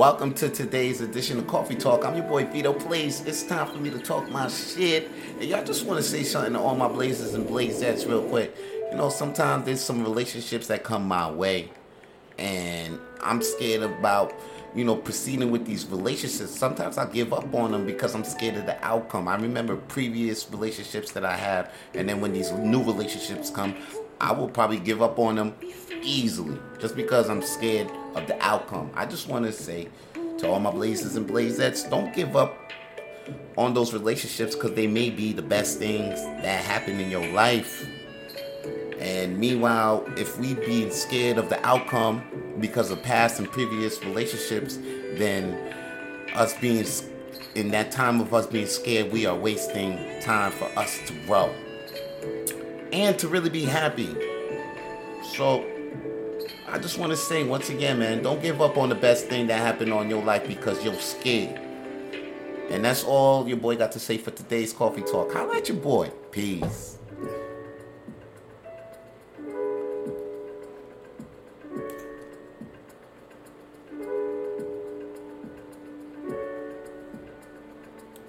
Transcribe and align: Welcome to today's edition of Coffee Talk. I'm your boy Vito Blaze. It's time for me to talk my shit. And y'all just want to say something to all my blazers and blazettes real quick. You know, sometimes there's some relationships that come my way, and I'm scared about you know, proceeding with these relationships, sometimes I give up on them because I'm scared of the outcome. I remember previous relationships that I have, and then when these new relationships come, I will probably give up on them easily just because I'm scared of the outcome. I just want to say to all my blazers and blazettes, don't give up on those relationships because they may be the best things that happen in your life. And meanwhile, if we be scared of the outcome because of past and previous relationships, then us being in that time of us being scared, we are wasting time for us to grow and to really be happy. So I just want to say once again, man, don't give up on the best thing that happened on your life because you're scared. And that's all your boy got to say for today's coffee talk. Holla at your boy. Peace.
Welcome 0.00 0.32
to 0.36 0.48
today's 0.48 1.02
edition 1.02 1.38
of 1.38 1.46
Coffee 1.46 1.74
Talk. 1.74 2.06
I'm 2.06 2.16
your 2.16 2.24
boy 2.24 2.46
Vito 2.46 2.72
Blaze. 2.72 3.20
It's 3.26 3.42
time 3.42 3.66
for 3.66 3.76
me 3.76 3.90
to 3.90 3.98
talk 3.98 4.30
my 4.30 4.48
shit. 4.48 5.10
And 5.38 5.44
y'all 5.44 5.62
just 5.62 5.84
want 5.84 5.98
to 5.98 6.02
say 6.02 6.22
something 6.22 6.54
to 6.54 6.58
all 6.58 6.74
my 6.74 6.88
blazers 6.88 7.34
and 7.34 7.46
blazettes 7.46 8.08
real 8.08 8.22
quick. 8.22 8.56
You 8.90 8.96
know, 8.96 9.10
sometimes 9.10 9.66
there's 9.66 9.82
some 9.82 10.02
relationships 10.02 10.68
that 10.68 10.84
come 10.84 11.06
my 11.06 11.30
way, 11.30 11.70
and 12.38 12.98
I'm 13.22 13.42
scared 13.42 13.82
about 13.82 14.32
you 14.74 14.84
know, 14.84 14.96
proceeding 14.96 15.50
with 15.50 15.66
these 15.66 15.86
relationships, 15.86 16.56
sometimes 16.56 16.96
I 16.96 17.06
give 17.06 17.32
up 17.32 17.52
on 17.54 17.72
them 17.72 17.86
because 17.86 18.14
I'm 18.14 18.24
scared 18.24 18.56
of 18.56 18.66
the 18.66 18.82
outcome. 18.84 19.26
I 19.26 19.36
remember 19.36 19.76
previous 19.76 20.50
relationships 20.50 21.12
that 21.12 21.24
I 21.24 21.36
have, 21.36 21.72
and 21.94 22.08
then 22.08 22.20
when 22.20 22.32
these 22.32 22.52
new 22.52 22.82
relationships 22.82 23.50
come, 23.50 23.74
I 24.20 24.32
will 24.32 24.48
probably 24.48 24.78
give 24.78 25.02
up 25.02 25.18
on 25.18 25.36
them 25.36 25.54
easily 26.02 26.58
just 26.78 26.94
because 26.94 27.28
I'm 27.28 27.42
scared 27.42 27.90
of 28.14 28.26
the 28.26 28.40
outcome. 28.44 28.90
I 28.94 29.06
just 29.06 29.28
want 29.28 29.44
to 29.46 29.52
say 29.52 29.88
to 30.38 30.48
all 30.48 30.60
my 30.60 30.70
blazers 30.70 31.16
and 31.16 31.28
blazettes, 31.28 31.88
don't 31.88 32.14
give 32.14 32.36
up 32.36 32.56
on 33.56 33.74
those 33.74 33.92
relationships 33.92 34.54
because 34.54 34.74
they 34.74 34.86
may 34.86 35.10
be 35.10 35.32
the 35.32 35.42
best 35.42 35.78
things 35.78 36.22
that 36.42 36.64
happen 36.64 37.00
in 37.00 37.10
your 37.10 37.26
life. 37.32 37.86
And 39.00 39.38
meanwhile, 39.38 40.06
if 40.16 40.38
we 40.38 40.54
be 40.54 40.90
scared 40.90 41.38
of 41.38 41.48
the 41.48 41.64
outcome 41.66 42.22
because 42.60 42.90
of 42.90 43.02
past 43.02 43.38
and 43.38 43.50
previous 43.50 44.04
relationships, 44.04 44.76
then 45.14 45.54
us 46.34 46.56
being 46.60 46.84
in 47.54 47.70
that 47.70 47.90
time 47.90 48.20
of 48.20 48.32
us 48.34 48.46
being 48.46 48.66
scared, 48.66 49.10
we 49.10 49.26
are 49.26 49.34
wasting 49.34 50.20
time 50.20 50.52
for 50.52 50.66
us 50.78 51.00
to 51.06 51.14
grow 51.26 51.52
and 52.92 53.18
to 53.18 53.28
really 53.28 53.50
be 53.50 53.64
happy. 53.64 54.14
So 55.34 55.64
I 56.68 56.78
just 56.78 56.98
want 56.98 57.10
to 57.10 57.16
say 57.16 57.42
once 57.42 57.70
again, 57.70 57.98
man, 57.98 58.22
don't 58.22 58.42
give 58.42 58.60
up 58.60 58.76
on 58.76 58.88
the 58.88 58.94
best 58.94 59.26
thing 59.26 59.46
that 59.46 59.58
happened 59.58 59.92
on 59.92 60.10
your 60.10 60.22
life 60.22 60.46
because 60.46 60.84
you're 60.84 60.94
scared. 60.94 61.58
And 62.70 62.84
that's 62.84 63.02
all 63.02 63.48
your 63.48 63.56
boy 63.56 63.76
got 63.76 63.92
to 63.92 63.98
say 63.98 64.18
for 64.18 64.30
today's 64.30 64.72
coffee 64.72 65.02
talk. 65.02 65.32
Holla 65.32 65.56
at 65.56 65.68
your 65.68 65.78
boy. 65.78 66.10
Peace. 66.30 66.98